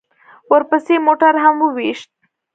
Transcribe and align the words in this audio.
ورپسې 0.51 0.95
موټر 1.07 1.33
مې 1.37 1.41
هم 1.45 1.55
وويشت. 1.63 2.11